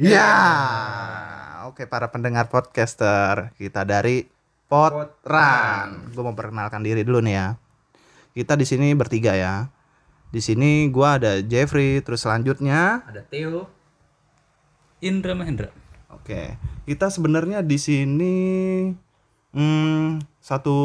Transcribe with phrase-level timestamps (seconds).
[0.00, 0.32] Ya,
[1.68, 4.32] oke para pendengar podcaster, kita dari
[4.64, 6.08] Potran.
[6.16, 7.48] Gue mau perkenalkan diri dulu nih ya.
[8.32, 9.68] Kita di sini bertiga ya.
[10.32, 13.68] Di sini gua ada Jeffrey, terus selanjutnya, Ada Theo.
[15.04, 15.68] Indra Mahendra.
[16.08, 16.56] oke,
[16.88, 18.36] kita sebenarnya di sini
[19.52, 20.76] hmm, satu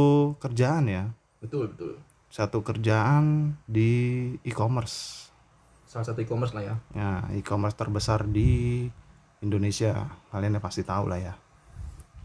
[0.43, 1.03] kerjaan ya,
[1.39, 2.03] Betul, betul.
[2.27, 5.29] satu kerjaan di e-commerce.
[5.87, 6.75] Salah satu e-commerce lah ya.
[6.91, 8.87] Ya, e-commerce terbesar di
[9.45, 10.09] Indonesia.
[10.33, 11.33] Kalian ya pasti tahu lah ya.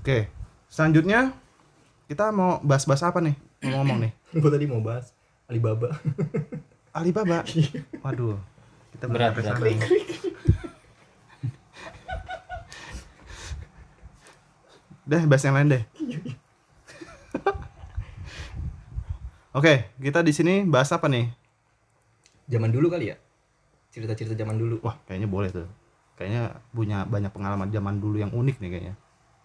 [0.01, 0.33] Oke,
[0.73, 1.37] selanjutnya
[2.09, 3.37] kita mau bahas-bahas apa nih?
[3.61, 4.13] Ngomong-ngomong nih.
[4.41, 5.13] Gue tadi mau bahas
[5.45, 5.93] Alibaba.
[6.97, 7.45] Alibaba.
[8.01, 8.41] Waduh.
[8.97, 9.61] Kita Berat, berat.
[9.61, 9.69] sana.
[15.07, 15.85] Deh, bahas yang lain deh.
[19.59, 21.27] Oke, kita di sini bahas apa nih?
[22.51, 23.17] zaman dulu kali ya?
[23.95, 24.83] Cerita-cerita zaman dulu.
[24.83, 25.71] Wah, kayaknya boleh tuh.
[26.21, 28.95] Kayaknya punya banyak pengalaman zaman dulu yang unik nih kayaknya.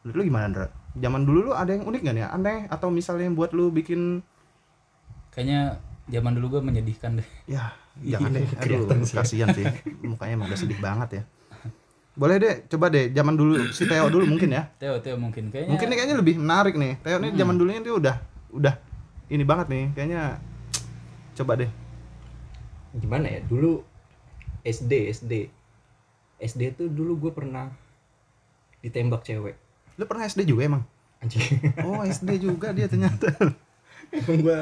[0.04, 0.68] Lu gimana, Ndra?
[1.00, 2.28] Zaman dulu lu ada yang unik gak nih?
[2.28, 4.20] Aneh atau misalnya yang buat lu bikin
[5.32, 5.80] Kayaknya
[6.12, 7.28] zaman dulu gue menyedihkan deh.
[7.48, 7.72] ya
[8.12, 8.44] jangan deh.
[8.44, 9.16] Aduh, kelihatan sih.
[9.16, 9.64] kasihan sih.
[10.12, 11.24] Mukanya emang udah sedih banget ya.
[12.16, 14.68] Boleh deh, coba deh zaman dulu si Theo dulu mungkin ya.
[14.76, 15.72] Theo, Theo mungkin kayaknya.
[15.72, 17.00] Mungkin nih kayaknya lebih menarik nih.
[17.04, 18.16] Theo nih zaman dulunya tuh udah
[18.52, 18.76] udah
[19.32, 19.86] ini banget nih.
[19.96, 20.22] Kayaknya
[21.40, 21.72] coba deh.
[22.96, 23.40] Gimana ya?
[23.48, 23.84] Dulu
[24.64, 25.34] SD, SD.
[26.46, 27.74] SD tuh dulu gue pernah
[28.86, 29.56] ditembak cewek.
[29.98, 30.84] Lu pernah SD juga emang?
[31.26, 31.42] Anjing.
[31.82, 33.34] Oh, SD juga dia ternyata.
[34.14, 34.60] Emang gue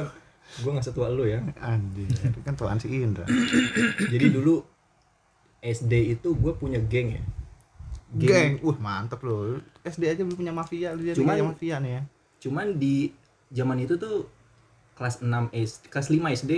[0.64, 1.44] gue nggak setua lu ya.
[1.60, 2.08] Anjir,
[2.46, 3.28] kan tuan si Indra.
[4.14, 4.64] Jadi dulu
[5.60, 7.24] SD itu gue punya geng ya.
[8.14, 9.58] Geng, uh mantep loh.
[9.82, 12.02] SD aja belum punya mafia, lu jadi Cuman- punya mafia nih ya.
[12.46, 13.10] Cuman di
[13.50, 14.30] zaman itu tuh
[14.94, 16.52] kelas 6 SD, kelas 5 SD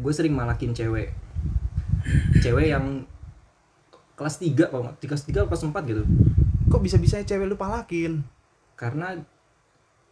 [0.00, 1.12] gue sering malakin cewek.
[2.40, 3.04] Cewek yang
[4.16, 6.02] kelas 3 kalau nggak- di kelas 3 atau kelas 4 gitu.
[6.66, 8.24] Kok bisa-bisa cewek lu palakin?
[8.74, 9.14] Karena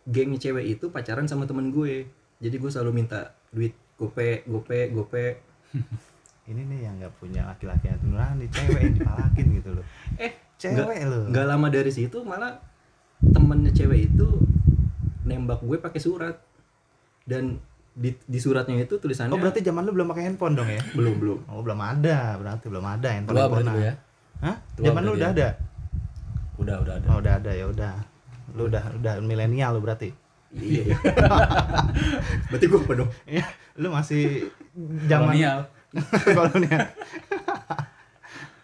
[0.05, 2.07] gengnya cewek itu pacaran sama temen gue.
[2.39, 5.27] Jadi gue selalu minta duit gope, gope, gope.
[6.45, 9.87] Ini nih yang nggak punya laki-laki yang nurani, cewek yang dipalakin gitu loh.
[10.21, 11.27] Eh, Cewek lo.
[11.27, 12.61] nggak lama dari situ malah
[13.19, 14.29] temennya cewek itu
[15.25, 16.37] nembak gue pakai surat.
[17.25, 17.57] Dan
[17.95, 20.83] di, di suratnya itu tulisannya Oh berarti zaman lu belum pakai handphone dong ya?
[20.99, 21.39] belum belum.
[21.47, 23.35] Oh belum ada, berarti belum ada handphone.
[23.39, 23.95] Tua berarti ya.
[24.43, 24.57] Hah?
[24.75, 25.35] Tua Zaman lu udah ya.
[25.39, 25.49] ada?
[26.59, 27.07] Udah, udah ada.
[27.15, 27.95] Oh udah ada ya udah.
[28.59, 30.11] Lu udah udah milenial lu berarti.
[30.55, 30.83] Iya.
[30.91, 30.97] iya.
[32.51, 33.11] Berarti gue apa dong?
[33.27, 34.47] Iya, lu masih
[35.11, 35.59] zaman Kolonial.
[36.39, 36.87] kolonial.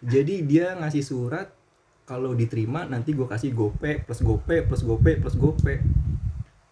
[0.07, 1.51] Jadi dia ngasih surat
[2.07, 5.75] kalau diterima nanti gue kasih gope plus gope plus gope plus gope.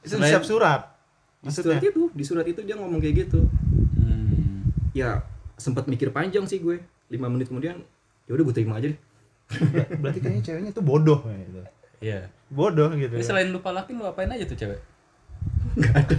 [0.07, 0.98] Itu siap surat.
[1.39, 1.91] Di surat Maksudnya?
[1.95, 3.47] itu, di surat itu dia ngomong kayak gitu.
[3.99, 4.69] Hmm.
[4.95, 5.23] Ya
[5.55, 6.83] sempat mikir panjang sih gue.
[7.09, 7.81] 5 menit kemudian
[8.29, 9.01] ya udah gue terima aja deh.
[10.03, 11.61] Berarti kayaknya ceweknya itu bodoh gitu.
[12.05, 12.29] Iya.
[12.53, 13.15] Bodoh gitu.
[13.17, 14.81] Tapi selain lu palakin lu apain aja tuh cewek?
[15.79, 16.17] Enggak ada.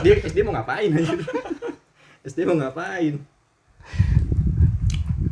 [0.00, 1.14] SD SD mau ngapain aja.
[2.22, 3.16] SD mau ngapain?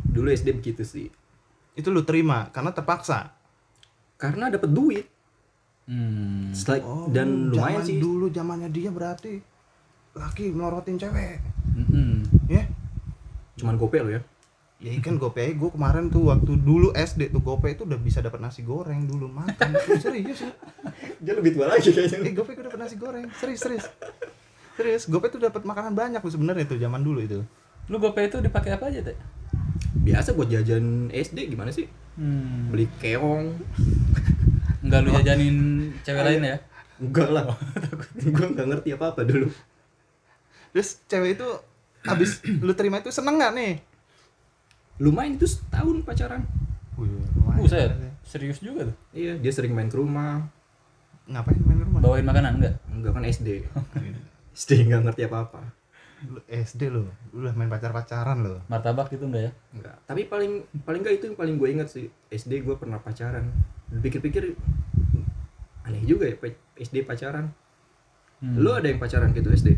[0.09, 1.07] Dulu SD begitu sih.
[1.77, 3.31] Itu lu terima karena terpaksa.
[4.19, 5.05] Karena dapat duit.
[5.89, 6.53] Hmm.
[6.53, 7.97] Setelah- Oh, dan lumayan zaman sih.
[7.97, 9.41] Dulu zamannya dia berarti
[10.13, 11.41] laki melorotin cewek.
[11.71, 12.29] Mm-mm.
[12.45, 12.69] Ya.
[13.57, 14.21] Cuman gope lo ya.
[14.79, 18.39] Ya ikan GoPay gue kemarin tuh waktu dulu SD tuh GoPay itu udah bisa dapat
[18.39, 20.55] nasi goreng dulu makan serius ya
[21.19, 22.23] Dia lebih tua lagi kayaknya.
[22.23, 23.85] eh GoPay gue dapat nasi goreng serius serius
[24.73, 27.43] serius GoPay tuh dapat makanan banyak tuh sebenarnya tuh zaman dulu itu
[27.87, 29.17] Lu GoPay itu dipakai apa aja, Teh?
[29.99, 31.83] Biasa buat jajan SD gimana sih?
[32.15, 32.69] Hmm.
[32.69, 33.59] Beli keong.
[34.89, 35.57] Enggak lu jajanin
[36.01, 36.57] cewek lain ya?
[36.97, 37.43] Enggak lah.
[38.35, 39.53] gue nggak ngerti apa-apa dulu.
[40.69, 41.47] terus cewek itu
[42.05, 43.73] abis lu terima itu seneng nggak nih
[44.99, 46.43] Lumayan itu setahun pacaran.
[47.55, 47.95] Buset,
[48.27, 48.97] serius juga tuh.
[49.15, 50.43] Iya, dia sering main ke rumah.
[51.29, 52.75] ngapain main rumah Bawain makanan enggak?
[52.91, 53.63] Enggak kan SD.
[54.51, 55.61] SD nggak ngerti apa-apa.
[56.27, 59.51] Lu SD lu lu udah main pacar pacaran lo Martabak gitu enggak ya?
[59.71, 59.95] Enggak.
[60.03, 62.11] Tapi paling paling enggak itu yang paling gue inget sih.
[62.27, 63.47] SD gue pernah pacaran.
[63.87, 64.59] Pikir-pikir
[65.89, 66.35] aneh juga ya
[66.77, 67.49] SD pacaran.
[68.39, 68.55] Hmm.
[68.55, 69.75] Lu ada yang pacaran gitu SD?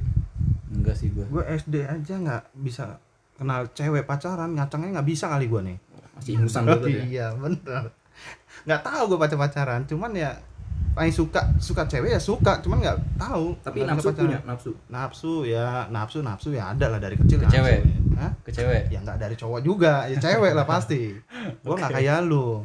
[0.72, 1.26] Enggak sih gua.
[1.26, 3.00] gue SD aja nggak bisa
[3.34, 5.78] kenal cewek pacaran ngacangnya nggak bisa kali gue nih
[6.14, 7.04] Masih ingusan banget ya.
[7.04, 7.90] iya bener
[8.64, 10.32] nggak tahu gue pacar pacaran cuman ya
[10.92, 14.24] paling suka suka cewek ya suka cuman nggak tahu Tapi Nggak nafsu pacaran.
[14.24, 14.72] punya, nafsu.
[14.88, 17.56] nafsu ya nafsu nafsu ya ada lah dari kecil Ke nafsu.
[17.58, 17.80] cewek?
[18.14, 18.32] Hah?
[18.40, 18.82] Ke cewek.
[18.88, 21.02] ya nggak dari cowok juga ya cewek lah pasti
[21.58, 22.62] gue nggak kayak lu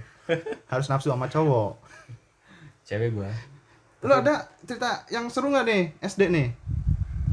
[0.66, 1.85] harus nafsu sama cowok
[2.86, 3.26] Cewek gua.
[4.06, 6.48] lu ada cerita yang seru nggak nih SD nih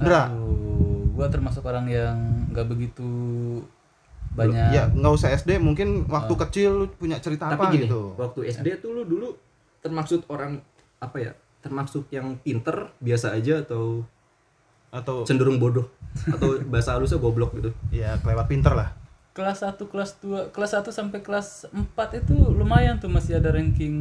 [0.01, 2.17] Dra Aduh, gua termasuk orang yang
[2.49, 3.05] nggak begitu
[4.33, 8.17] banyak Ya nggak usah SD, mungkin waktu kecil lu punya cerita Tapi apa gini, gitu.
[8.17, 9.37] waktu SD tuh lu dulu
[9.85, 10.57] termaksud orang
[10.97, 11.31] apa ya?
[11.61, 14.01] Termaksud yang pinter biasa aja atau
[14.89, 15.85] Atau cenderung bodoh
[16.33, 17.69] atau bahasa halusnya goblok gitu.
[17.93, 18.89] ya kelewat pinter lah.
[19.33, 21.73] Kelas 1, kelas 2, kelas 1 sampai kelas 4
[22.15, 23.95] itu lumayan tuh masih ada ranking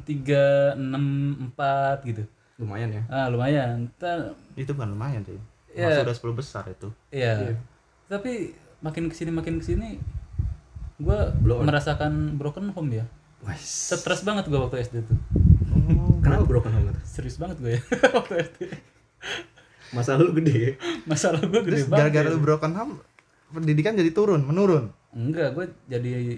[0.00, 2.22] 3, 6, 4 gitu.
[2.56, 3.02] Lumayan ya.
[3.06, 3.90] Ah, lumayan.
[3.96, 5.36] Ta- Itu bukan lumayan sih.
[5.74, 5.90] Ya.
[5.92, 6.88] Masuk udah 10 besar itu.
[7.10, 7.58] Iya.
[8.06, 9.98] Tapi makin ke sini makin ke sini
[10.96, 11.66] gua Blow on.
[11.66, 13.04] merasakan broken home ya.
[13.58, 15.18] Stres banget gua waktu SD tuh.
[15.76, 16.94] Oh, Kenapa broken home?
[17.04, 17.82] Serius banget gue ya
[18.16, 18.58] waktu SD.
[19.92, 20.72] Masalah lu gede ya?
[21.04, 22.10] Masalah gue gede Terus banget.
[22.10, 22.94] gara-gara lu broken home,
[23.56, 24.92] pendidikan jadi turun, menurun.
[25.10, 26.36] Enggak, gue jadi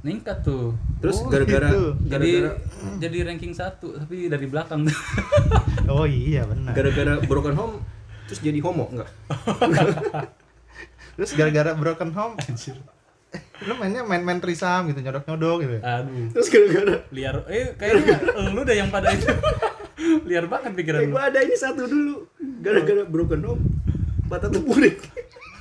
[0.00, 0.74] ningkat tuh.
[0.98, 1.84] Terus Oh, gara-gara gitu.
[2.02, 2.52] Jadi gara-gara
[2.98, 4.84] jadi ranking satu tapi dari belakang.
[5.86, 6.70] Oh iya benar.
[6.70, 7.74] gara-gara broken home
[8.24, 9.10] terus jadi homo enggak?
[11.16, 12.34] Terus gara-gara broken home,
[13.60, 15.76] lu mainnya main-main trisam gitu, nyodok-nyodok gitu.
[15.80, 16.26] Aduh.
[16.32, 18.16] Terus gara-gara Liar eh kayaknya
[18.48, 19.26] lu dah yang pada itu.
[20.28, 21.12] Liar banget pikiran Eh, lu.
[21.12, 22.24] gua ada ini satu dulu.
[22.62, 23.62] Gara-gara broken home
[24.26, 24.96] patah tepurik.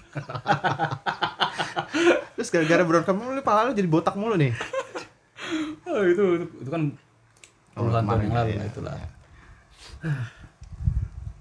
[2.39, 4.53] Terus gara-gara home, lu pala lu jadi botak mulu nih.
[5.89, 6.94] Oh, itu, itu itu kan
[7.79, 8.59] Oh, puluhan tahun yang lalu iya.
[8.59, 8.95] lah itulah.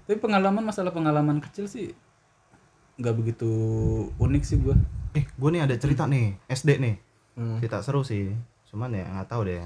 [0.07, 1.91] Tapi pengalaman masalah pengalaman kecil sih
[2.99, 3.51] nggak begitu
[4.19, 4.75] unik sih gua.
[5.15, 6.95] Eh, gue nih ada cerita nih, SD nih.
[7.39, 7.57] Hmm.
[7.63, 8.35] Cerita seru sih.
[8.69, 9.63] Cuman ya nggak tahu deh.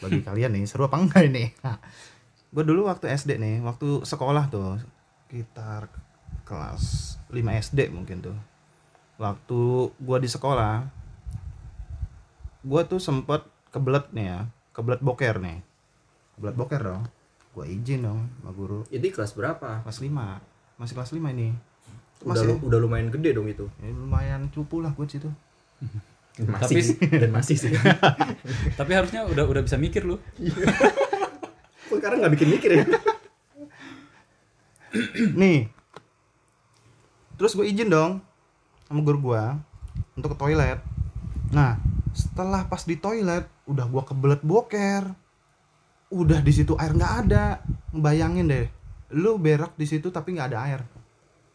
[0.00, 1.52] Bagi kalian nih, seru apa enggak ini?
[2.50, 4.80] gue dulu waktu SD nih, waktu sekolah tuh,
[5.28, 5.86] sekitar
[6.50, 6.82] kelas
[7.28, 8.34] 5 SD mungkin tuh.
[9.16, 9.60] Waktu
[9.96, 10.82] gua di sekolah,
[12.60, 14.40] gua tuh sempet kebelet nih ya,
[14.72, 15.62] kebelet boker nih.
[16.34, 17.02] Kebelet boker dong.
[17.50, 18.82] Gua izin dong sama guru.
[18.88, 19.82] Jadi kelas berapa?
[19.82, 20.42] Kelas 5.
[20.76, 21.54] Masih kelas 5 ini.
[22.20, 23.64] Udah, Masih lu- udah lumayan gede dong itu.
[23.78, 25.30] ya, lumayan cupu lah gue situ.
[26.40, 26.96] Masih Tapi- sih.
[26.96, 27.72] dan masih sih.
[28.80, 30.16] Tapi harusnya udah udah bisa mikir lu.
[31.88, 32.84] Kok sekarang nggak bikin mikir ya?
[35.32, 35.70] nih
[37.40, 38.20] terus gue izin dong
[38.84, 39.44] sama guru gue
[40.14, 40.78] untuk ke toilet
[41.50, 41.80] nah
[42.12, 45.02] setelah pas di toilet udah gue kebelet boker
[46.10, 48.66] udah di situ air nggak ada bayangin deh
[49.10, 50.80] lu berak di situ tapi nggak ada air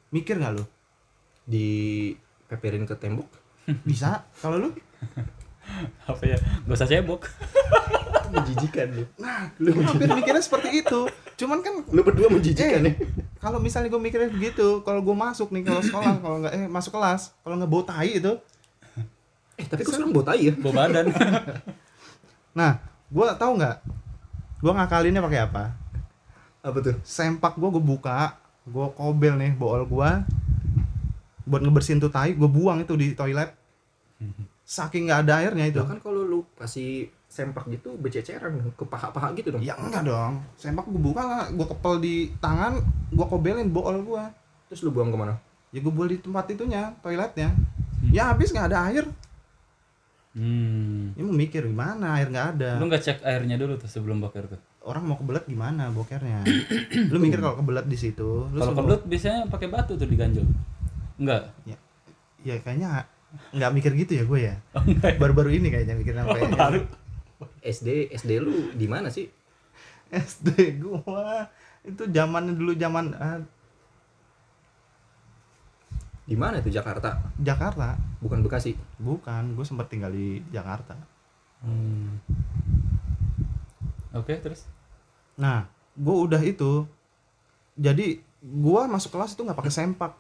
[0.10, 0.66] mikir nggak lu
[1.46, 2.10] Di
[2.50, 3.30] peperin ke tembok.
[3.86, 4.70] bisa kalau lu
[6.06, 6.38] Apa ya?
[6.38, 7.26] Gak usah cebok.
[8.30, 9.06] Menjijikan lu.
[9.18, 11.06] nah lu hampir mikirnya seperti itu
[11.36, 13.25] cuman kan Lu berdua menjijikan Eh, ya.
[13.46, 16.98] Kalau misalnya gue mikirnya begitu kalau gue masuk nih kalau sekolah kalau nggak eh masuk
[16.98, 18.34] kelas kalau nggak bawa tai itu
[19.56, 20.54] Eh, tapi kok sekarang bawa tai ya?
[20.60, 21.06] Bawa badan.
[22.56, 22.80] Nah,
[23.12, 23.84] gua tahu nggak?
[24.64, 25.76] Gua ngakalinnya pakai apa?
[26.64, 26.96] Apa tuh?
[27.04, 30.24] Sempak gua gue buka, gua kobel nih bool gua
[31.44, 33.52] buat ngebersihin tuh tai, gua buang itu di toilet.
[34.64, 35.84] Saking nggak ada airnya itu.
[35.84, 39.60] Itu kan kalau lu kasih sempak gitu bececeran ke paha-paha gitu dong.
[39.60, 40.40] Ya enggak dong.
[40.56, 42.80] Sempak gua buka lah, gua kepel di tangan,
[43.12, 44.32] gua kobelin bool gua.
[44.66, 45.36] Terus lu buang ke mana?
[45.70, 47.52] Ya gua buang di tempat itunya, toiletnya.
[48.08, 49.04] Ya habis nggak ada air.
[50.32, 51.16] Hmm.
[51.16, 52.72] Ya mau mikir gimana, air nggak ada.
[52.76, 54.60] Lu nggak cek airnya dulu tuh sebelum boker tuh.
[54.82, 56.44] Orang mau kebelet gimana bokernya?
[57.12, 60.44] lu mikir kalau kebelet di situ, lu Kalau suruh- kebelet biasanya pakai batu tuh diganjel.
[61.16, 61.52] Enggak.
[61.64, 61.76] ya,
[62.44, 63.08] ya kayaknya
[63.52, 65.16] nggak mikir gitu ya gue ya Oh, enggak.
[65.16, 66.80] baru-baru ini kayaknya mikirnya Oh, kayak baru.
[67.60, 69.26] SD SD lu di mana sih?
[70.08, 71.50] SD gua
[71.82, 73.42] itu zamannya dulu zaman eh,
[76.26, 77.22] Di mana itu Jakarta?
[77.38, 78.74] Jakarta Bukan Bekasi.
[78.98, 80.98] bukan gue sempat tinggal di Jakarta
[81.62, 82.22] Hmm.
[84.12, 84.70] Oke, terus?
[85.36, 86.86] nah gue udah itu
[87.74, 90.14] jadi gua masuk kelas itu nggak pakai sempak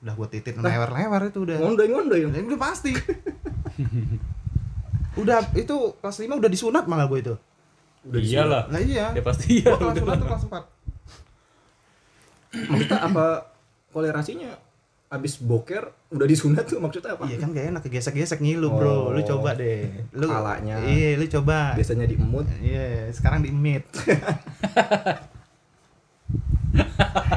[0.00, 2.20] udah gue titit lewer-lewer itu udah Ngondoy-ngondoy.
[2.24, 2.90] Ya, udah pasti
[5.14, 7.34] udah itu kelas 5 udah disunat malah gue itu
[8.02, 8.62] Udah Iyalah.
[8.66, 9.70] nah iya Ya pasti iya.
[9.70, 10.02] Gua kelas udah.
[10.02, 10.42] sunat tuh kelas
[12.52, 13.24] 4 Maksudnya apa
[13.88, 14.50] kolerasinya
[15.08, 17.24] abis boker udah disunat tuh maksudnya apa?
[17.24, 19.20] Iya kan gak enak gesek-gesek ngilu bro, lu Oh.
[19.26, 19.84] coba deh.
[20.10, 20.76] Lu Kepalanya.
[20.82, 21.72] Iya, lu coba.
[21.72, 22.44] Biasanya di emut.
[22.58, 23.80] Iya, sekarang di mid.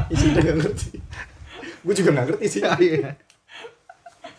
[0.08, 0.89] Ih, sudah gak ngerti.
[1.82, 2.62] Gue juga gak ngerti sih.
[2.63, 3.10] Iya.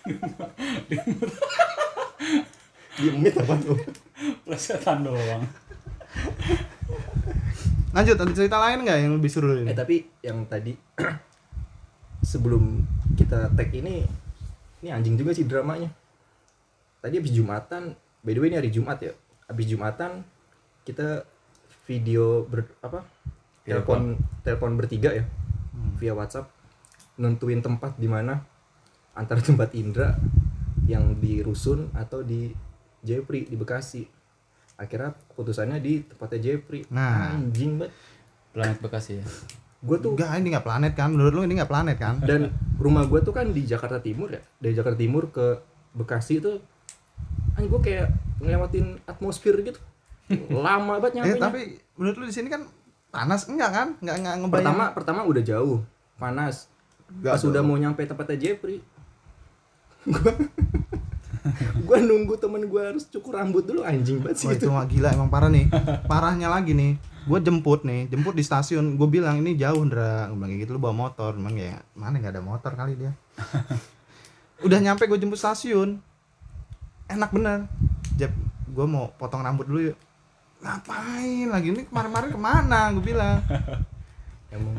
[2.97, 3.77] Di emit apa tuh?
[4.45, 5.45] Plesetan doang.
[7.93, 9.73] Lanjut, ada cerita lain nggak yang lebih seru Eh ini?
[9.73, 10.77] tapi yang tadi
[12.31, 12.85] sebelum
[13.17, 14.05] kita tag ini
[14.81, 15.89] ini anjing juga sih dramanya.
[17.01, 19.13] Tadi habis Jumatan, by the way ini hari Jumat ya.
[19.49, 20.25] Habis Jumatan
[20.85, 21.25] kita
[21.85, 23.01] video ber apa?
[23.65, 25.25] Telepon telepon bertiga ya
[25.77, 25.93] Hmm.
[26.01, 26.49] via WhatsApp
[27.17, 28.41] nentuin tempat di mana
[29.13, 30.17] antara tempat Indra
[30.89, 32.49] yang di Rusun atau di
[33.07, 34.03] Jepri di Bekasi
[34.75, 37.33] akhirnya keputusannya di tempatnya Jepri Nah.
[37.33, 37.95] anjing banget
[38.51, 39.25] Planet Bekasi ya.
[39.79, 41.09] gue tuh Enggak, ini nggak planet kan?
[41.09, 42.15] Menurut lu ini nggak planet kan?
[42.21, 45.63] dan rumah gue tuh kan di Jakarta Timur ya dari Jakarta Timur ke
[45.95, 46.59] Bekasi itu
[47.55, 48.09] anjing gue kayak
[48.39, 49.79] ngelewatin atmosfer gitu
[50.51, 51.61] lama banget Eh nyampe tapi
[51.95, 52.67] menurut lu di sini kan
[53.09, 53.89] panas enggak kan?
[53.97, 54.53] Enggak enggak ngebayang.
[54.53, 55.81] pertama pertama udah jauh
[56.17, 56.67] panas
[57.09, 58.83] Nggak pas udah mau nyampe tempatnya Jeffrey
[61.87, 64.87] gua nunggu temen gua harus cukur rambut dulu anjing banget sih Wah, itu itu mah
[64.87, 65.67] gila emang parah nih.
[66.11, 66.99] Parahnya lagi nih.
[67.27, 68.95] Gue jemput nih, jemput di stasiun.
[68.95, 70.31] Gue bilang ini jauh, Ndra.
[70.31, 71.35] Gue bilang kayak gitu lu bawa motor.
[71.35, 73.13] Emang ya mana nggak ada motor kali dia.
[74.67, 75.99] Udah nyampe gue jemput stasiun.
[77.11, 77.67] Enak bener.
[78.15, 78.31] Jep,
[78.71, 79.99] gue mau potong rambut dulu yuk.
[80.63, 82.81] Ngapain lagi ini kemarin-kemarin ke mana?
[82.95, 83.43] Gue bilang.
[84.55, 84.79] emang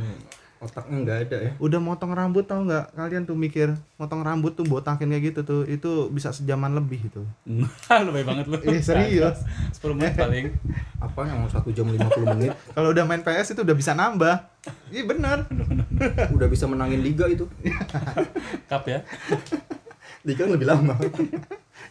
[0.58, 2.98] otaknya nggak ada ya Udah motong rambut tau nggak?
[2.98, 7.22] Kalian tuh mikir motong rambut tuh botakin kayak gitu tuh, itu bisa sejaman lebih itu.
[8.08, 8.58] Lebih banget lu.
[8.66, 9.42] Eh, serius.
[9.78, 10.50] 10 menit paling.
[11.06, 14.36] apa yang satu jam 50 menit Kalau udah main PS itu udah bisa nambah.
[14.90, 15.38] Iya bener.
[16.36, 17.48] udah bisa menangin liga itu
[18.70, 19.02] Cup ya.
[20.28, 20.92] liga kan lebih lama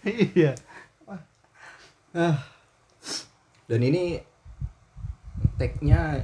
[0.04, 0.52] iya.
[3.64, 4.20] dan ini
[5.56, 6.20] tagnya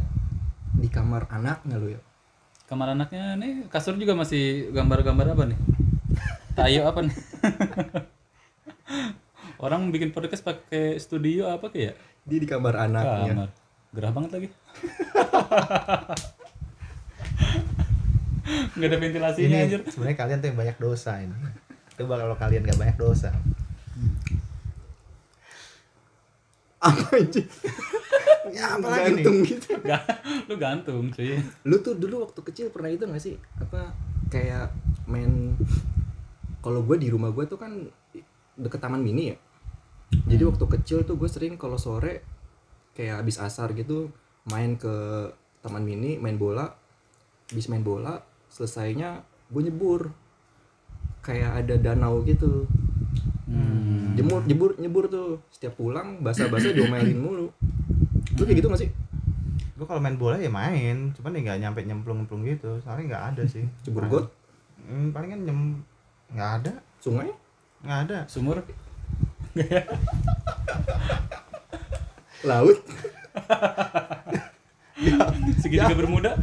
[0.77, 2.01] di kamar anaknya lo ya
[2.73, 5.61] Kamar anaknya nih kasur juga masih gambar-gambar apa nih?
[6.57, 7.13] Tayo apa nih?
[9.69, 12.01] Orang bikin podcast pakai studio apa kayak?
[12.25, 13.53] dia di kamar anaknya Kamar.
[13.93, 14.49] Gerah banget lagi.
[18.73, 19.81] Nggak ada ventilasinya Ini anjir.
[19.93, 21.37] sebenarnya kalian tuh yang banyak dosa ini.
[22.01, 23.37] Coba kalau kalian gak banyak dosa.
[26.83, 27.47] Apa anjing
[28.53, 29.23] Ya apalagi nih?
[29.23, 29.71] gantung gitu
[30.51, 31.39] lu gantung cuy.
[31.63, 33.39] lu tuh dulu waktu kecil pernah itu gak sih?
[33.63, 33.95] Apa
[34.29, 34.75] kayak
[35.07, 35.55] main
[36.59, 37.87] kalau gue di rumah gue tuh kan
[38.59, 39.37] deket taman mini ya.
[40.27, 42.27] Jadi waktu kecil tuh gue sering kalau sore
[42.93, 44.13] kayak habis asar gitu
[44.51, 44.91] main ke
[45.63, 46.67] taman mini main bola.
[47.49, 48.21] Habis main bola
[48.51, 49.23] selesainya
[49.55, 50.11] gue nyebur.
[51.23, 52.67] Kayak ada danau gitu
[53.53, 54.17] Hmm.
[54.17, 57.53] jemur jebur nyebur tuh setiap pulang basah-basah diomelin mulu
[58.33, 58.91] lu kayak gitu gak sih
[59.83, 62.79] Gue kalau main bola ya main, cuman ya nggak nyampe nyemplung-nyemplung gitu.
[62.87, 63.67] Soalnya nggak ada sih.
[63.83, 64.31] Cebur got
[64.87, 65.83] Hmm, paling kan nyem
[66.31, 67.35] nggak ada, sungai
[67.83, 68.19] nggak ada.
[68.31, 68.63] Sumur
[72.47, 72.79] laut
[75.63, 76.39] segitiga bermuda.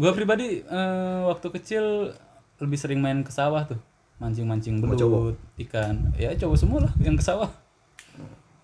[0.00, 2.16] Gua pribadi eh, waktu kecil
[2.56, 3.76] lebih sering main ke sawah tuh.
[4.16, 5.36] Mancing-mancing belut
[5.68, 6.16] ikan.
[6.16, 7.52] Ya cowok semua lah yang ke sawah.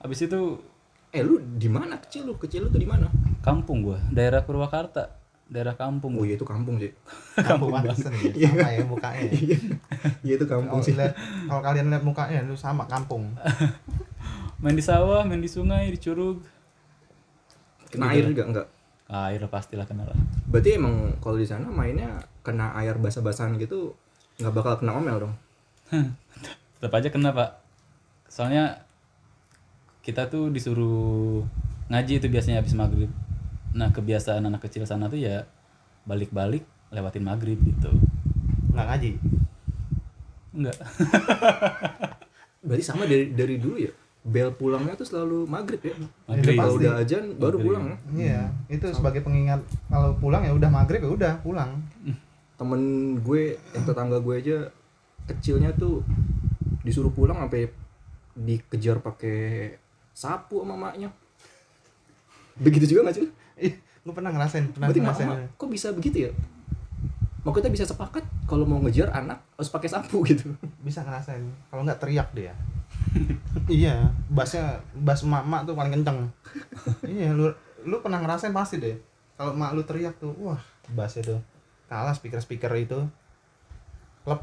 [0.00, 0.60] Habis itu
[1.12, 2.00] eh lu di mana?
[2.00, 3.12] Kecil lu kecil lu tuh di mana?
[3.44, 5.12] Kampung gua daerah Purwakarta
[5.46, 6.90] daerah kampung oh iya itu kampung sih.
[7.48, 7.94] Kampung Banten
[8.34, 9.30] ya, sama ya mukanya.
[9.54, 9.58] ya.
[10.26, 10.98] iya itu kampung Kalau sih.
[11.46, 13.30] kalau kalian lihat mukanya itu sama kampung.
[14.62, 16.42] main di sawah main di sungai di curug.
[17.86, 18.66] Kena air juga enggak
[19.06, 20.18] air pastilah kenal lah.
[20.50, 23.94] Berarti emang kalau di sana mainnya kena air basah-basahan gitu
[24.42, 25.34] nggak bakal kena omel dong?
[26.78, 27.62] Tetap aja kena pak.
[28.26, 28.82] Soalnya
[30.02, 31.42] kita tuh disuruh
[31.90, 33.10] ngaji itu biasanya habis maghrib.
[33.74, 35.46] Nah kebiasaan anak kecil sana tuh ya
[36.06, 37.90] balik-balik lewatin maghrib gitu.
[38.74, 39.12] Nggak ngaji.
[40.56, 40.72] enggak
[42.66, 43.92] berarti sama dari dari dulu ya
[44.26, 45.94] bel pulangnya tuh selalu maghrib ya
[46.26, 46.82] maghrib kalau pasti.
[46.82, 51.10] udah ajan baru pulang ya Iya, itu sebagai pengingat kalau pulang ya udah maghrib ya
[51.10, 51.78] udah pulang.
[52.56, 52.80] temen
[53.20, 54.56] gue yang tetangga gue aja
[55.26, 56.02] kecilnya tuh
[56.80, 57.70] disuruh pulang sampai
[58.34, 59.76] dikejar pakai
[60.10, 61.12] sapu sama maknya
[62.56, 65.28] begitu juga gak sih Ih, gue pernah ngerasain, pernah berarti ngerasain.
[65.28, 66.32] mama kok bisa begitu ya
[67.40, 70.50] Makanya kita bisa sepakat kalau mau ngejar anak harus pakai sapu gitu
[70.82, 71.46] Bisa ngerasain.
[71.70, 72.50] Kalau nggak teriak dia.
[73.72, 76.28] iya, bassnya bass mak tuh paling kenceng.
[77.14, 77.52] iya, lu
[77.86, 78.96] lu pernah ngerasain pasti deh.
[79.36, 80.60] Kalau mak lu teriak tuh, wah,
[80.92, 81.40] bassnya tuh
[81.86, 83.00] kalah speaker-speaker itu.
[84.26, 84.42] Klep.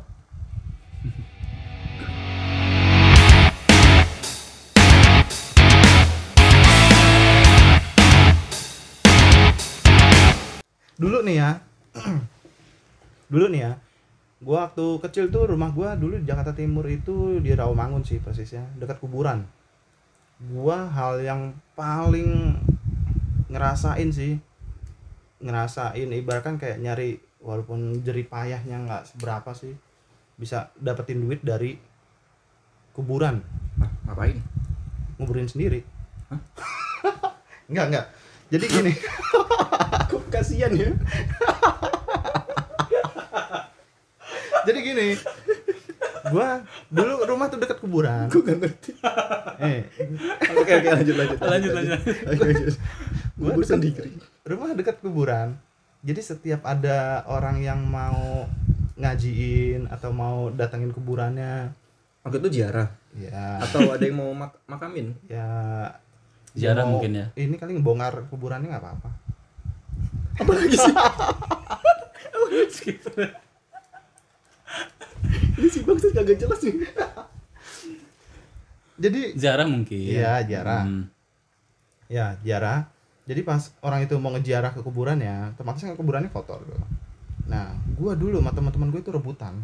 [10.95, 11.49] Dulu nih ya.
[13.33, 13.71] dulu nih ya.
[14.43, 18.67] Gua waktu kecil tuh rumah gua dulu di Jakarta Timur itu di Rawamangun sih persisnya,
[18.75, 19.47] dekat kuburan.
[20.51, 22.59] Gua hal yang paling
[23.47, 24.35] ngerasain sih
[25.43, 29.75] ngerasain ibaratkan kayak nyari walaupun jerih payahnya nggak seberapa sih
[30.35, 31.79] bisa dapetin duit dari
[32.91, 33.39] kuburan.
[33.79, 34.43] Hah, ngapain?
[35.19, 35.83] Nguburin sendiri.
[37.71, 38.05] Nggak nggak.
[38.51, 38.93] Jadi gini.
[40.11, 40.91] Kok kasihan ya
[44.63, 45.07] Jadi gini.
[46.25, 48.25] Gua dulu rumah tuh dekat kuburan.
[48.27, 48.89] gue gak ngerti
[49.59, 49.79] Eh,
[50.49, 51.99] oke oke lanjut lanjut Lanjut, lanjut.
[53.33, 54.09] gue gue sendiri
[54.43, 55.53] rumah dekat kuburan.
[55.99, 58.45] Jadi setiap ada orang yang mau
[58.93, 61.69] ngajiin atau mau datengin kuburannya,
[62.21, 65.45] Oke itu ziarah ya atau ada yang mau mak makamin ya
[66.53, 67.25] Ziarah mau- mungkin ya.
[67.35, 69.09] Ini kali ngebongkar kuburannya nggak apa-apa.
[70.35, 70.93] apa lagi sih
[75.63, 76.75] ini si bang kagak jelas nih
[79.03, 79.97] Jadi Ziarah mungkin.
[79.97, 80.85] Iya, ziarah.
[80.85, 81.09] Hmm.
[82.11, 82.85] ya ziarah.
[83.25, 86.77] Jadi pas orang itu mau ngeziarah ke kuburannya, otomatis kan kuburannya kotor tuh.
[87.49, 89.55] Nah, gua dulu sama teman-teman gue itu rebutan.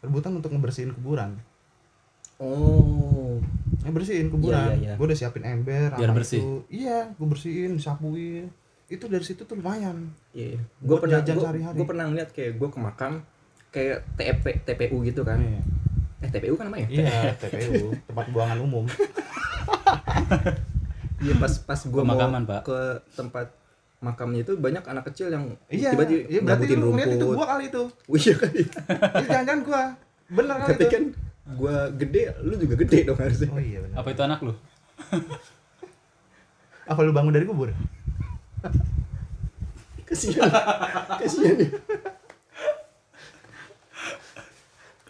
[0.00, 1.36] Rebutan untuk ngebersihin kuburan.
[2.40, 3.42] oh
[3.84, 4.72] Ngebersihin kuburan.
[4.72, 4.94] Iya, iya, iya.
[4.96, 6.40] Gue udah siapin ember Biar sama bersih.
[6.40, 6.54] itu.
[6.72, 8.44] Iya, gue bersihin, disapuin.
[8.86, 10.14] Itu dari situ tuh lumayan.
[10.30, 11.20] iya gue Buat pernah
[11.74, 13.20] gue pernah ngeliat kayak gue ke makam
[13.76, 15.60] kayak TP TPU gitu kan Iya.
[16.18, 18.88] eh TPU kan namanya Iya, TPU, tempat buangan umum.
[21.16, 22.60] Iya pas pas gue mau Pak.
[22.62, 22.80] ke
[23.14, 23.48] tempat
[23.98, 27.36] makamnya itu banyak anak kecil yang Iya, tiba-tiba iya berarti lu ngeliat itu rumput.
[27.36, 27.82] gua kali itu.
[28.06, 28.60] Wih, iya kali.
[28.60, 29.82] Iya, jangan-jangan gua.
[30.28, 30.92] Bener kali Tapi itu.
[30.92, 31.04] kan
[31.54, 33.48] gua gede, lu juga gede dong harusnya.
[33.48, 33.96] Oh iya benar.
[33.96, 34.52] Apa itu anak lu?
[36.90, 37.72] Apa lu bangun dari kubur?
[40.04, 40.46] Kasihan.
[41.18, 41.68] Kasihan ya.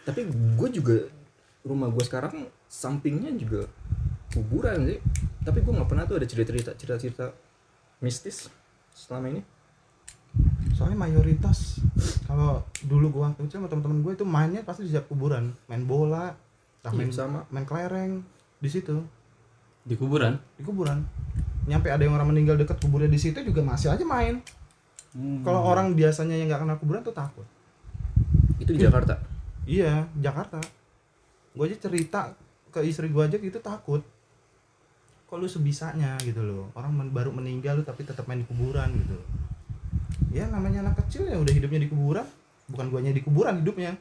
[0.07, 0.97] Tapi gue juga
[1.67, 3.67] rumah gue sekarang sampingnya juga
[4.31, 4.99] kuburan sih.
[5.43, 7.35] Tapi gue nggak pernah tuh ada cerita-cerita cerita-cerita
[7.99, 8.47] mistis
[8.95, 9.43] selama ini.
[10.77, 11.81] Soalnya mayoritas
[12.29, 15.83] kalau dulu gua waktu kecil sama teman-teman gue itu mainnya pasti di setiap kuburan, main
[15.83, 16.37] bola,
[16.85, 17.41] entah Iya, main sama.
[17.49, 18.21] main kelereng
[18.61, 19.01] di situ
[19.83, 20.37] Di kuburan?
[20.55, 21.01] di kuburan.
[21.65, 24.45] Nyampe ada yang orang meninggal dekat kuburnya di situ juga masih aja main.
[25.17, 25.41] Hmm.
[25.41, 27.47] Kalau orang biasanya yang nggak kenal kuburan tuh takut.
[28.61, 29.17] Itu di Jakarta.
[29.67, 30.63] Iya, Jakarta.
[31.53, 32.33] Gue aja cerita
[32.71, 34.03] ke istri gue aja gitu takut.
[35.27, 36.71] Kok lu sebisanya gitu loh.
[36.79, 39.19] Orang men- baru meninggal lu tapi tetap main di kuburan gitu.
[40.31, 42.27] Ya namanya anak kecil ya udah hidupnya di kuburan.
[42.71, 43.99] Bukan guanya di kuburan hidupnya.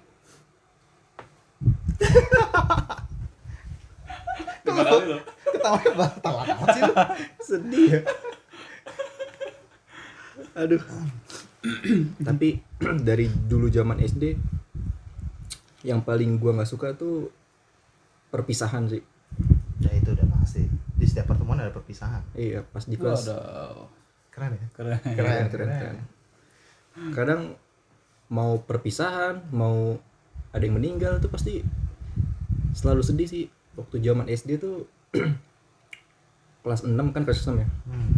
[4.75, 5.17] Lo.
[5.55, 6.05] Ketawa apa?
[6.19, 6.93] Ketawa amat sih lu.
[7.47, 8.01] sedih ya
[10.55, 10.79] aduh
[12.27, 12.63] tapi
[13.07, 14.39] dari dulu zaman SD
[15.85, 17.29] yang paling gua nggak suka tuh
[18.27, 19.03] perpisahan sih
[19.77, 20.63] Ya itu udah pasti.
[20.95, 22.23] Di setiap pertemuan ada perpisahan.
[22.33, 23.85] iya pas di kelas Waduh.
[24.29, 24.67] Keren ya?
[24.71, 24.99] Keren.
[25.05, 25.97] keren keren keren
[27.11, 27.41] kadang
[28.25, 29.99] mau perpisahan mau
[30.49, 31.59] ada yang meninggal tuh pasti
[32.71, 33.43] selalu sedih sih
[33.73, 34.87] waktu zaman SD tuh
[36.63, 38.15] kelas 6 kan kelas 6 ya Hmm.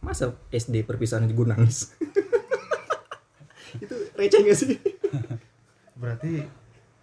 [0.00, 1.90] masa SD perpisahan gue nangis
[3.82, 4.78] itu receh gak sih
[6.00, 6.42] Berarti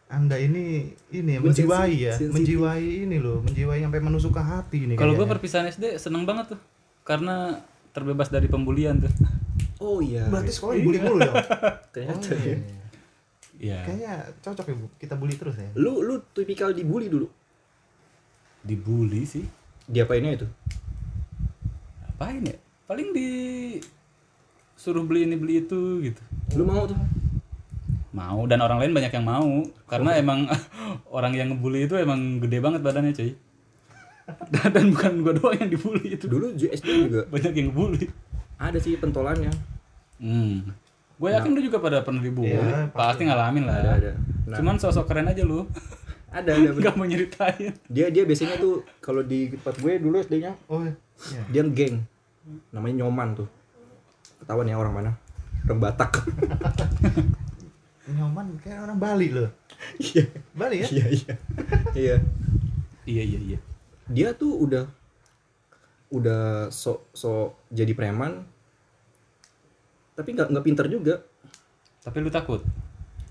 [0.09, 2.33] anda ini ini ya, Gua menjiwai sensi- ya, sensitif.
[2.33, 4.93] menjiwai ini loh, menjiwai sampai menusuk ke hati ini.
[4.93, 6.59] Kalau gue perpisahan SD seneng banget tuh.
[7.01, 9.13] Karena terbebas dari pembulian tuh.
[9.79, 11.35] oh iya berarti sekolah dibully mulu dong.
[11.89, 12.51] ternyata Oh, iya.
[12.51, 12.57] ya.
[13.59, 13.77] Iya.
[13.81, 15.69] Kayaknya cocok ya Bu, kita bully terus ya.
[15.73, 17.27] lu lu tipikal dibully dulu
[18.59, 19.45] Dibully sih.
[19.85, 20.47] diapainnya itu
[22.05, 22.57] Apain ya?
[22.85, 23.29] Paling di
[24.73, 26.21] suruh beli ini beli itu gitu.
[26.55, 26.95] lu mau tuh
[28.09, 29.49] Mau dan orang lain banyak yang mau
[29.85, 30.49] karena emang
[31.15, 33.31] orang yang ngebully itu emang gede banget badannya cuy.
[34.47, 36.25] Dan, dan bukan gua doang yang dibully itu.
[36.25, 38.05] dulu SD juga Banyak yang ngebully.
[38.57, 39.49] ada sih pentolannya
[40.19, 40.75] Hmm.
[41.15, 42.51] Gue yakin lu juga pada pernah dibully.
[42.51, 43.75] Iya, pasti ngalamin lah.
[43.77, 44.11] ada ada
[44.45, 45.63] nah, Cuman sosok keren aja lu.
[46.29, 47.71] ada ada Gak mau nyeritain.
[47.87, 50.93] dia dia biasanya tuh kalau di tempat gue dulu SD-nya Oh iya.
[51.49, 52.05] dia geng
[52.69, 53.47] namanya nyoman tuh
[54.37, 55.11] ketahuan ya orang mana
[55.65, 56.11] orang Batak
[58.11, 59.49] Nyoman kayak orang Bali loh.
[59.97, 60.87] iya Bali ya?
[60.89, 61.33] iya iya
[61.93, 62.15] iya
[63.03, 63.59] Iya iya iya.
[64.05, 64.85] dia tuh udah
[66.09, 68.41] udah sok sok jadi preman
[70.13, 71.15] tapi nggak nggak pinter juga
[71.99, 72.61] Tapi lu takut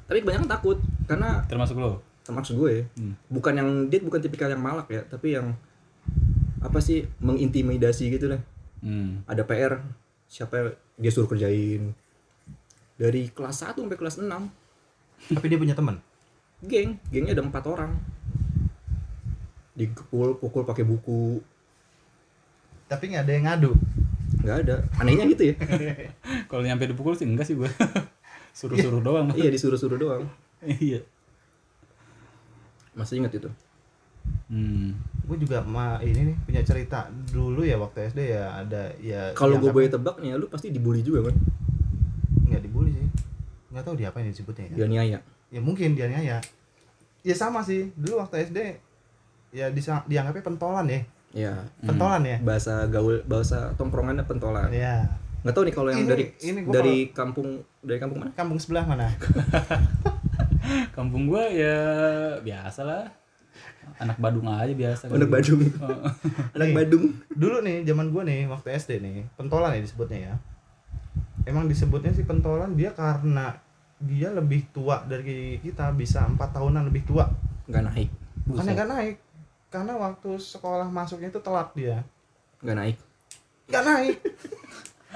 [0.05, 2.01] tapi kebanyakan takut karena termasuk lo.
[2.23, 3.13] termasuk gue Hmm.
[3.27, 5.53] bukan yang dia bukan tipikal yang malak ya tapi yang
[6.59, 8.41] apa sih mengintimidasi gitu lah
[8.79, 9.21] Hmm.
[9.25, 9.83] ada PR
[10.25, 11.93] siapa dia suruh kerjain
[12.95, 14.29] dari kelas 1 sampai kelas 6
[15.27, 15.99] Tapi dia punya teman.
[16.59, 17.95] geng gengnya ada empat orang
[19.73, 21.39] dipukul pukul pakai buku
[22.87, 23.73] Tapi nggak ada yang ngadu.
[24.39, 25.55] nggak ada anehnya gitu ya
[26.51, 27.71] Kalau nyampe dipukul sih enggak sih gue.
[28.59, 29.31] Suruh-suruh doang.
[29.35, 30.27] iya disuruh-suruh doang
[30.61, 30.99] iya.
[32.93, 33.51] masih inget itu
[34.49, 34.93] Hmm.
[35.25, 39.33] Gue juga ma ini nih punya cerita dulu ya waktu SD ya ada ya.
[39.33, 41.37] kalau gue boleh tebak nih lu pasti dibully juga kan
[43.79, 44.75] nggak tahu di apa yang disebutnya ya.
[44.75, 46.43] dia niaya ya mungkin dia ya
[47.23, 47.95] ya sama sih.
[47.95, 48.59] Dulu waktu SD
[49.55, 51.01] ya bisa dianggapnya pentolan ya.
[51.33, 52.37] Ya pentolan ya.
[52.43, 54.69] Bahasa gaul bahasa tongkrongannya pentolan.
[54.75, 55.07] Ya
[55.47, 58.33] nggak tahu nih kalau yang Ini- dari ini dari kampung dari kampung mana?
[58.35, 59.07] Kampung sebelah mana?
[60.97, 61.77] Kampung gua ya
[62.43, 63.05] biasa lah.
[63.99, 65.11] Anak Badung aja biasa.
[65.11, 65.63] anak Badung.
[65.83, 66.07] Oh.
[66.59, 66.75] anak Nih.
[66.77, 67.05] Badung.
[67.35, 70.35] dulu nih zaman gua nih waktu SD nih pentolan ya disebutnya ya.
[71.47, 73.57] Emang disebutnya sih pentolan dia karena
[73.99, 77.27] dia lebih tua dari kita bisa empat tahunan lebih tua.
[77.67, 78.09] Nggak naik.
[78.47, 79.17] Bukannya nggak naik.
[79.69, 82.01] Karena waktu sekolah masuknya itu telat dia.
[82.63, 82.97] Nggak naik.
[83.69, 84.17] Nggak naik.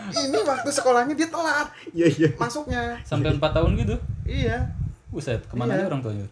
[0.02, 1.68] Ini waktu sekolahnya dia telat.
[1.94, 2.28] Iya iya.
[2.36, 2.98] Masuknya.
[3.06, 3.94] Sampai 4 tahun gitu.
[4.26, 4.66] iya.
[5.12, 5.84] Buset, ke mana Iya.
[5.84, 6.28] aja orang tuanya?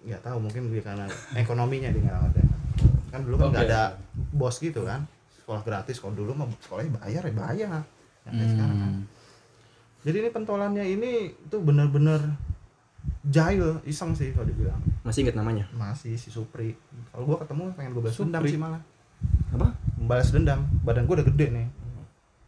[0.00, 1.04] nggak tahu mungkin dia karena
[1.36, 2.42] ekonominya dia nggak ada
[3.12, 3.72] kan dulu kan nggak Oke.
[3.74, 3.82] ada
[4.32, 5.04] bos gitu kan.
[5.36, 7.82] Sekolah gratis kalau dulu mah sekolahnya bayar ya bayar.
[8.24, 8.92] Yang kayak sekarang kan.
[10.00, 10.02] Hmm.
[10.02, 11.12] jadi ini pentolannya ini
[11.46, 12.16] tuh bener-bener
[13.22, 14.80] jahil iseng sih kalau dibilang.
[15.02, 15.68] Masih inget namanya?
[15.70, 16.72] Masih si Supri.
[17.10, 18.50] Kalau gua ketemu pengen gue balas dendam Supri.
[18.50, 18.80] sih malah.
[19.50, 19.76] Apa?
[19.98, 20.64] Balas dendam.
[20.80, 21.66] Badan gua udah gede nih.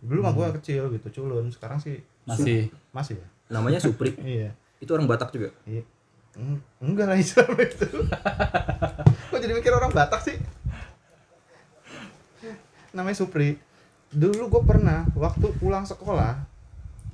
[0.01, 1.49] Dulu mah gua kecil gitu culun.
[1.49, 2.73] Sekarang sih Masih.
[2.91, 3.27] Masih ya?
[3.51, 4.17] Namanya Supri.
[4.25, 4.57] Iya.
[4.79, 5.53] Itu orang Batak juga?
[5.63, 5.85] Iya.
[6.35, 7.89] Eng- Enggak lah Islam itu.
[9.29, 10.37] Kok jadi mikir orang Batak sih?
[12.93, 13.57] Namanya Supri.
[14.09, 16.37] Dulu gue pernah waktu pulang sekolah,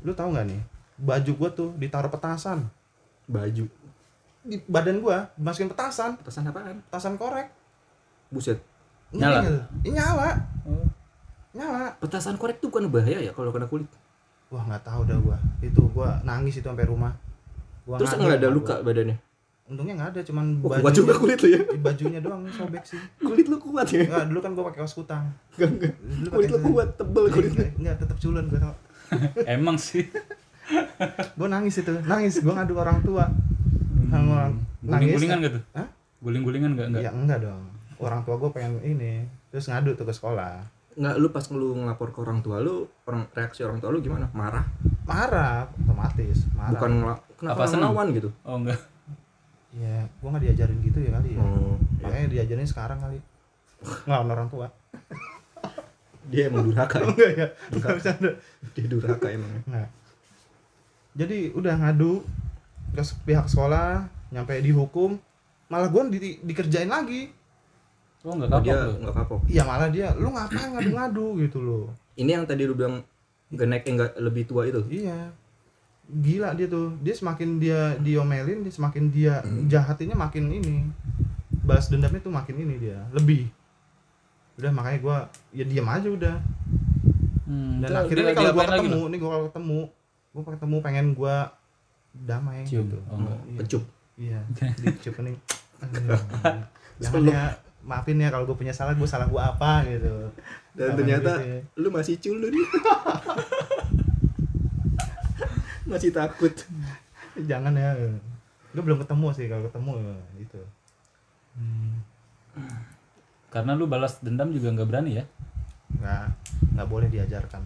[0.03, 0.61] lu tahu nggak nih?
[0.99, 2.67] Baju gue tuh ditaruh petasan
[3.29, 3.69] baju
[4.41, 7.53] di badan gue dimasukin petasan, petasan apaan petasan korek.
[8.33, 8.57] buset
[9.13, 9.41] Nyala?
[9.41, 9.65] nggak?
[9.89, 10.29] Ih, nyala,
[10.65, 10.89] Oh.
[11.53, 11.97] nyala.
[12.01, 13.89] petasan korek tuh bukan bahaya ya kalau kena kulit
[14.49, 15.39] Wah nggak tahu dah gue.
[15.61, 17.13] Itu gue nangis itu sampai rumah.
[17.85, 18.93] Gua terus nggak ada luka gua.
[18.93, 19.17] badannya
[19.69, 22.97] Untungnya nggak ada, cuman oh, juga kulit lu ya bajunya doang sobek sih.
[23.29, 25.29] kulit lu kuat ya Enggak, dulu kan gue pakai kaos kutang.
[25.61, 28.75] enggak enggak kulit lu kuat tebel kulit lu Enggak, enggak tetap culun gue tau.
[29.57, 30.05] Emang sih.
[31.35, 32.41] Gue nangis itu, nangis.
[32.41, 33.25] Gue ngadu orang tua.
[34.09, 35.17] Orang nangis.
[35.17, 35.59] Guling-gulingan gitu?
[35.73, 35.89] Hah?
[36.21, 36.87] Guling-gulingan enggak?
[36.93, 37.03] Enggak.
[37.05, 37.63] Ya enggak dong.
[37.99, 39.25] Orang tua gue pengen ini.
[39.49, 40.77] Terus ngadu tuh ke sekolah.
[40.99, 44.27] nggak lu pas lu ngelapor ke orang tua lu orang reaksi orang tua lu gimana
[44.35, 44.67] marah
[45.07, 46.43] Marah, otomatis.
[46.51, 46.75] Marah.
[46.75, 46.91] bukan
[47.39, 48.83] kenapa Apa ngelawan gitu Oh enggak.
[49.71, 51.41] Ya, gue nggak diajarin gitu ya kali ya.
[51.41, 53.23] oh Makanya diajarin sekarang kali.
[54.11, 54.67] Ngelawan orang tua.
[56.29, 58.31] Dia emang durhaka ya Enggak ya, enggak bercanda.
[58.71, 59.87] dia durhaka emang Nah.
[61.13, 62.23] Jadi udah ngadu
[62.89, 65.19] ke pihak sekolah, nyampe dihukum,
[65.67, 67.33] malah gue di, dikerjain lagi.
[68.23, 68.93] Oh enggak Oh, kapok dia lu.
[68.99, 71.85] nggak kapok Iya malah dia, lu ngapain ngadu-ngadu gitu loh.
[72.15, 73.03] ini yang tadi lu bilang
[73.49, 75.31] genek yang nggak lebih tua itu Iya.
[76.05, 76.97] Gila dia tuh.
[76.99, 79.35] Dia semakin dia diomelin, dia semakin dia
[79.67, 80.89] jahatinnya makin ini.
[81.61, 83.47] Balas dendamnya tuh makin ini dia, lebih.
[84.59, 85.17] Udah makanya gua
[85.55, 86.37] ya diam aja udah.
[87.49, 89.81] Hmm, Dan akhirnya kalau lagi, ketemu, nih gua kalau ketemu,
[90.35, 91.37] gua ketemu pengen gua
[92.13, 92.91] damai Cium.
[92.91, 92.99] gitu.
[93.09, 93.23] Oh.
[93.47, 93.59] Iya.
[93.63, 93.85] pecup
[94.19, 94.41] Iya,
[94.83, 95.37] dicup nih.
[97.03, 97.55] Jangan ya,
[97.87, 100.11] maafin ya kalau gue punya salah, gue salah gue apa gitu.
[100.75, 101.59] dan Jangan ternyata gitu ya.
[101.79, 102.55] lu masih culun
[105.91, 106.51] masih takut
[107.47, 107.95] jangan ya.
[108.75, 109.91] Gue belum ketemu sih kalau ketemu
[110.43, 110.61] gitu.
[113.49, 115.25] Karena lu balas dendam juga enggak berani ya?
[115.89, 116.25] nggak
[116.77, 117.65] nggak boleh diajarkan.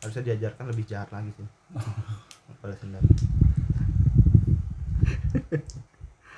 [0.00, 1.48] Harusnya diajarkan lebih jahat lagi sih.
[2.62, 3.04] Balas dendam.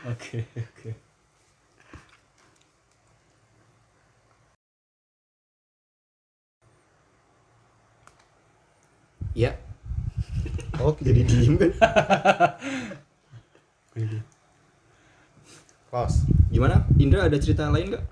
[0.02, 0.90] Oke, oke.
[9.30, 9.54] ya.
[10.82, 11.06] Oke.
[11.06, 11.70] Jadi diem kan?
[15.92, 16.82] Close gimana?
[16.98, 18.04] Indra ada cerita lain nggak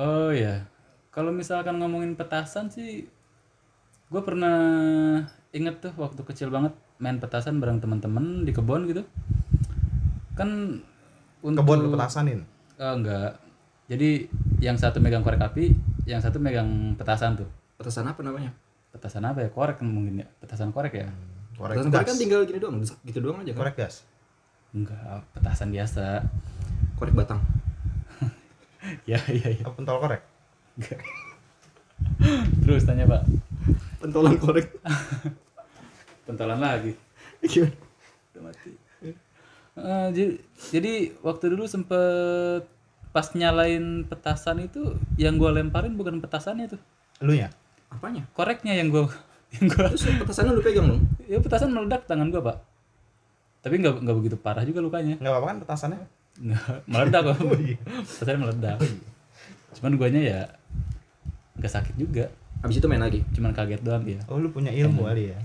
[0.00, 0.64] Oh ya,
[1.12, 3.04] kalau misalkan ngomongin petasan sih,
[4.08, 4.56] gue pernah
[5.52, 9.04] inget tuh waktu kecil banget main petasan bareng teman-teman di kebun gitu.
[10.32, 10.80] Kan
[11.44, 12.48] untuk kebun lu petasanin
[12.80, 13.36] Oh, enggak.
[13.92, 14.24] Jadi
[14.64, 15.76] yang satu megang korek api,
[16.08, 17.48] yang satu megang petasan tuh.
[17.76, 18.52] petasan apa namanya
[18.92, 19.48] Petasan apa ya?
[19.52, 20.28] Korek mungkin ya.
[20.40, 21.08] Petasan korek ya?
[21.60, 23.94] korek petasan gas korek kan tinggal gini doang gitu doang aja kan korek gas
[24.72, 26.24] Enggak, petasan biasa.
[26.96, 27.40] korek batang
[29.04, 29.62] ya, iya, iya.
[29.64, 30.22] apa pentol korek.
[32.64, 33.22] Terus tanya Pak.
[34.00, 34.72] pentolan korek
[36.26, 36.96] Pentolan lagi.
[37.44, 37.76] gimana
[38.32, 38.70] Udah mati.
[39.80, 40.34] Eh, jadi,
[40.72, 42.64] jadi waktu dulu sempet
[43.10, 46.80] pas nyalain petasan itu yang gua lemparin bukan petasannya tuh
[47.26, 47.50] lu ya
[47.90, 49.10] apanya koreknya yang gua
[49.58, 52.56] yang gua terus petasannya lu pegang dong ya petasan meledak tangan gua pak
[53.66, 56.00] tapi nggak nggak begitu parah juga lukanya nggak apa-apa kan petasannya
[56.88, 58.78] meledak kok petasannya meledak
[59.76, 60.40] cuman guanya ya
[61.60, 62.32] nggak sakit juga
[62.64, 65.40] habis itu main lagi cuman kaget doang ya oh lu punya ilmu kali ya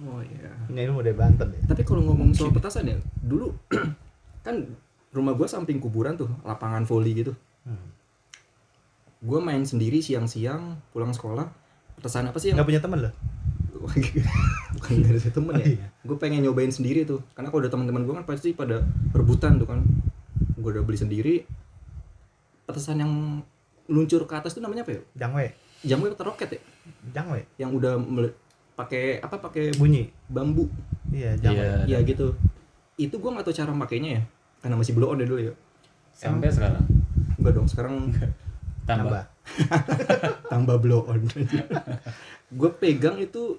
[0.00, 0.48] Oh iya.
[0.64, 1.60] Punya ilmu dari Banten ya.
[1.68, 3.52] Tapi kalau ngomong soal petasan ya, dulu
[4.46, 4.64] kan
[5.12, 7.36] rumah gua samping kuburan tuh, lapangan voli gitu.
[7.68, 7.92] Hmm.
[9.20, 11.52] Gua main sendiri siang-siang pulang sekolah.
[12.00, 13.10] Petasan apa sih yang Nggak punya temen lo?
[14.76, 15.64] bukan dari temen ya?
[15.64, 15.86] Oh, iya.
[16.04, 18.80] Gue pengen nyobain sendiri tuh, karena kalau udah teman-teman gua kan pasti pada
[19.12, 19.84] rebutan tuh kan.
[20.60, 21.34] Gue udah beli sendiri.
[22.68, 23.12] Petasan yang
[23.90, 25.00] meluncur ke atas tuh namanya apa ya?
[25.26, 25.46] Jangwe.
[25.80, 26.60] Jambu atau roket ya?
[27.16, 27.48] Jangwe.
[27.56, 27.92] Yang udah
[28.76, 29.40] pakai apa?
[29.40, 30.12] Pakai Bunyi.
[30.28, 30.68] bambu.
[31.10, 31.64] Iya, jangwe.
[31.64, 31.76] Iya.
[31.88, 32.36] Iya gitu.
[33.00, 34.22] Itu gua nggak tahu cara makainya ya,
[34.60, 35.54] karena masih blow on ya dulu ya.
[36.12, 36.84] Sampai sekarang.
[37.40, 38.12] Enggak dong, sekarang
[38.84, 39.24] Tambah.
[40.52, 41.24] tambah blow on.
[42.50, 43.56] gue pegang itu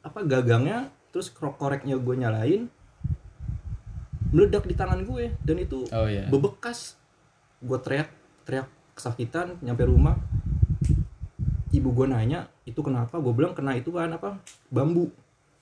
[0.00, 2.68] apa gagangnya, terus koreknya gue nyalain,
[4.30, 6.26] meledak di tangan gue dan itu Oh iya.
[6.26, 6.94] bebekas.
[7.60, 8.08] Gue teriak,
[8.42, 10.16] teriak kesakitan, nyampe rumah.
[11.70, 13.18] Ibu gue nanya, itu kenapa?
[13.18, 14.42] Gue bilang kena itu kan apa?
[14.68, 15.10] Bambu.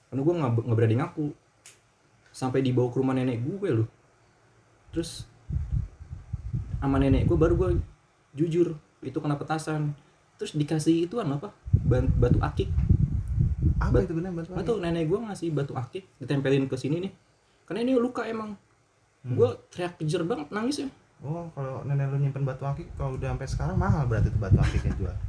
[0.09, 1.27] Karena gue nggak nggak berani ngaku.
[2.33, 3.87] Sampai dibawa ke rumah nenek gue loh.
[4.89, 5.29] Terus
[6.79, 7.69] sama nenek gue baru gue
[8.33, 9.93] jujur itu kena petasan.
[10.39, 11.53] Terus dikasih itu apa?
[11.85, 12.71] Batu akik.
[13.77, 17.13] Apa Bat- itu benar batu Atau nenek gue ngasih batu akik ditempelin ke sini nih.
[17.69, 18.57] Karena ini luka emang.
[19.21, 19.37] Hmm.
[19.37, 20.89] Gue teriak kejer banget nangis ya.
[21.21, 24.57] Oh, kalau nenek lu nyimpen batu akik kalau udah sampai sekarang mahal berarti itu batu
[24.57, 25.15] akiknya jual.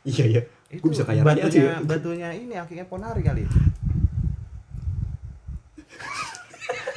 [0.00, 0.42] Iya iya.
[0.72, 1.76] Itu Gue bisa kaya raya batunya, ya.
[1.84, 3.44] batunya ini akiknya Ponari kali.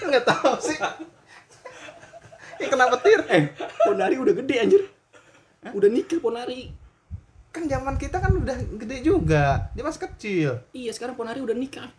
[0.07, 0.79] Enggak tahu sih.
[2.63, 3.19] Ini kena petir.
[3.27, 3.51] Eh,
[3.83, 4.83] Ponari udah gede anjir.
[5.75, 6.71] Udah nikah Ponari.
[7.51, 9.67] Kan zaman kita kan udah gede juga.
[9.75, 10.51] Dia masih kecil.
[10.71, 11.91] Iya, sekarang Ponari udah nikah.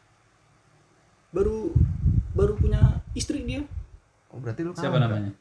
[1.36, 1.76] Baru
[2.34, 3.62] baru punya istri dia.
[4.34, 5.06] Oh, berarti lu Siapa kalah.
[5.06, 5.32] namanya?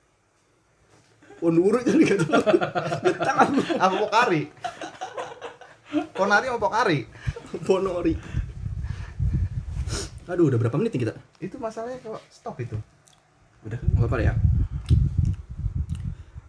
[1.43, 2.43] Kan gak tahu.
[3.09, 3.59] Gak tahu.
[3.75, 4.41] Apa Pokari?
[6.15, 6.99] Ponari apa Pokari?
[7.67, 8.13] Ponori.
[10.23, 11.13] Aduh, udah berapa menit nih kita?
[11.43, 12.79] Itu masalahnya kok stop itu.
[13.67, 14.33] Udah, nggak apa ya.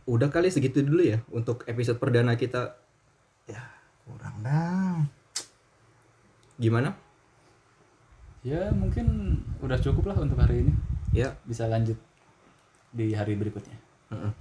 [0.07, 2.78] Udah kali segitu dulu ya untuk episode perdana kita.
[3.50, 3.66] Ya,
[4.07, 5.02] kurang dah.
[6.54, 6.94] Gimana?
[8.44, 10.72] Ya mungkin udah cukup lah untuk hari ini.
[11.16, 11.96] Ya, Bisa lanjut
[12.92, 13.74] di hari berikutnya.
[14.12, 14.33] Heeh.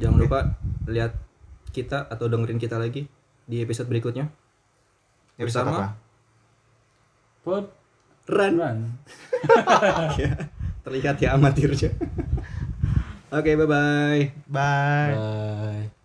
[0.00, 0.56] Jangan lupa
[0.88, 1.12] lihat
[1.76, 3.04] kita atau dengerin kita lagi
[3.44, 4.32] di episode berikutnya.
[5.36, 5.86] Episode Bersama apa?
[7.44, 7.66] Pod
[8.32, 8.54] Ran.
[8.56, 8.78] Run.
[10.20, 10.32] Ya,
[10.82, 11.90] Terlihat ya amatirnya.
[13.36, 14.22] Oke, bye-bye.
[14.48, 15.12] Bye.
[15.12, 16.01] Bye.